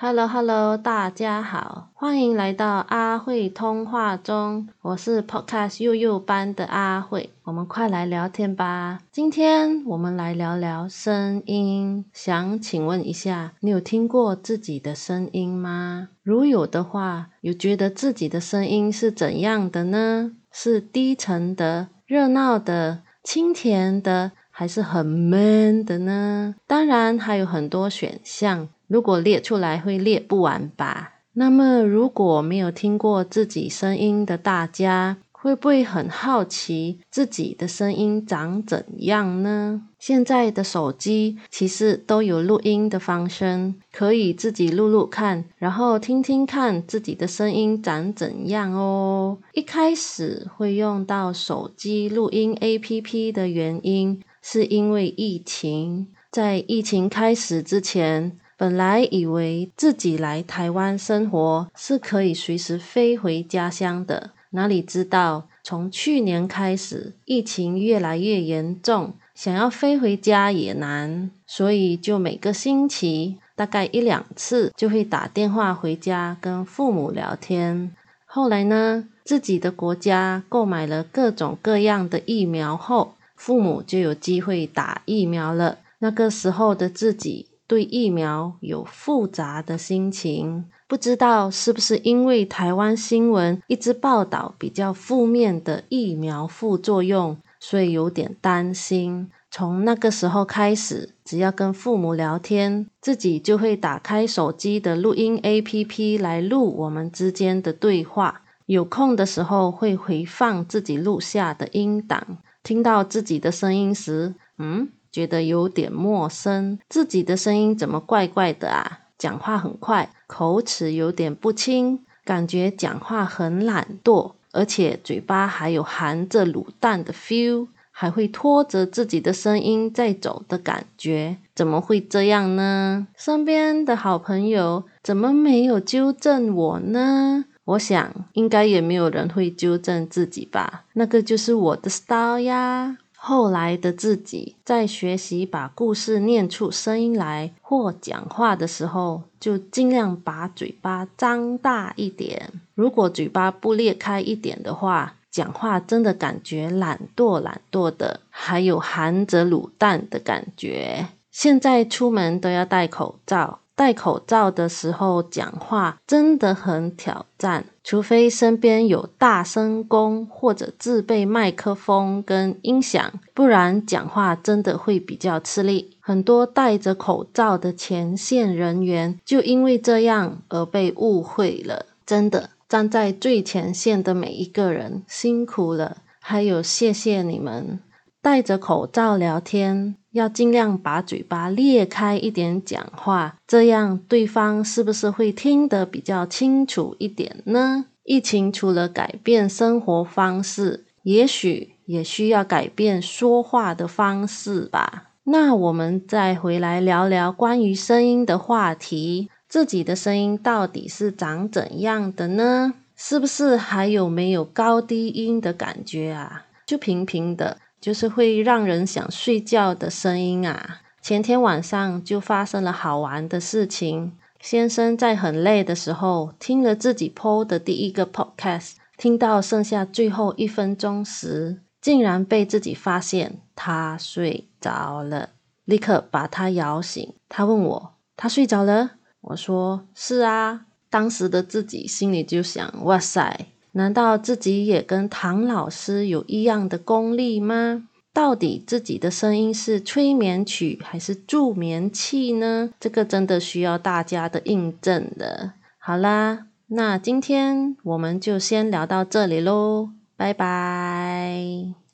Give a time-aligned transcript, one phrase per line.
[0.00, 4.68] Hello Hello，大家好，欢迎来到阿慧通话中。
[4.80, 9.00] 我是 Podcast 幼幼班的阿慧，我们快来聊天吧。
[9.10, 12.04] 今天我们来聊聊声音。
[12.12, 16.10] 想请问一下，你有听过自己的声音吗？
[16.22, 20.30] 如有的话，有觉得自己的声音是怎样的呢？
[20.52, 26.54] 是低沉的、热闹的、清甜的，还是很闷的呢？
[26.68, 28.68] 当然还有很多选项。
[28.88, 31.12] 如果列出来会列不完吧？
[31.34, 39.82] 那么如果没有听过自己声音的大家，会不会很好奇自己的声音长怎样呢？
[40.00, 49.38] 现在的手机其实都有录音的方式，可以自己录录看，然后听听看自己的声音长怎样哦。
[49.52, 58.38] 一开始会用到手机录音 APP 的原因，是因为疫情，在疫情开始之前。
[58.58, 77.94] 本来以为自己来台湾生活是可以随时飞回家乡的，哪里知道从去年开始，疫情越来越严重，想要飞回家也难，所以就每个星期大概一两次就会打电话回家跟父母聊天。
[78.26, 85.78] 后来呢，自己的国家购买了各种各样的疫苗后，父母就有机会打疫苗了。
[86.00, 87.46] 那个时候的自己。
[87.68, 99.30] 对疫苗有复杂的心情，不知道是不是因为台湾新闻一直报道比较负面的疫苗副作用，所以有点担心。
[99.50, 108.42] 从那个时候开始，只要跟父母聊天，自己就会打开手机的录音 APP 来录我们之间的对话。
[108.66, 114.88] 有空的时候会回放自己录下的音档，听到自己的声音时，嗯。
[115.10, 119.00] 觉得有点陌生，自己的声音怎么怪怪的啊？
[119.18, 133.08] 讲话很快，口齿有点不清，感觉讲话很懒惰，而且嘴巴还有含着卤蛋的 feel，还会拖着自己的声音在走的感觉，怎么会这样呢？
[133.16, 137.44] 身边的好朋友怎么没有纠正我呢？
[137.64, 142.98] 我想应该也没有人会纠正自己吧，那个就是我的 style 呀。
[143.20, 152.52] 后来的自己在学习把故事念出声音来或讲话的时候，就尽量把嘴巴张大一点。
[152.74, 161.08] 如果嘴巴不裂开一点的话，讲话真的感觉懒惰懒惰的，还有含着卤蛋的感觉。
[161.30, 163.58] 现在出门都要戴口罩。
[163.74, 175.96] 戴口罩的时候讲话真的很挑战，除非身边有大声公或者自备麦克风跟音响，不然讲话真的会比较吃力。
[175.98, 181.86] 很多戴着口罩的前线人员就因为这样而被误会了。
[182.04, 187.80] 真的，站在最前线的每一个人辛苦了，还有谢谢你们。
[188.20, 197.86] 戴着口罩聊天，要尽量把嘴巴裂开一点讲话，这样对方是不是会听得比较清楚一点呢？
[198.04, 205.10] 疫情除了改变生活方式，也许也需要改变说话的方式吧。
[205.24, 212.72] 那我们再回来聊聊关于声音的话题，自己的声音到底是长怎样的呢？
[212.96, 216.46] 是不是还有没有高低音的感觉啊？
[216.66, 217.58] 就平平的。
[217.80, 220.80] 就是会让人想睡觉的声音啊！
[221.00, 224.12] 前天晚上就发生了好玩的事情。
[224.40, 235.30] 先生在很累的时候听了自己 PO 的第一个 Podcast，听到剩下最后一分钟时，竟然被自己发现他睡着了，
[235.64, 237.14] 立刻把他摇醒。
[237.28, 247.88] 他问我：“他睡着了？”我说：“是啊。”当时的自己心里就想：“哇塞！”难道自己也跟唐老师有一样的功力吗？
[248.12, 252.70] 到底自己的声音是催眠曲还是助眠器呢？
[252.80, 255.52] 这个真的需要大家的印证的。
[255.78, 261.78] 好啦，那今天我们就先聊到这里喽，拜拜。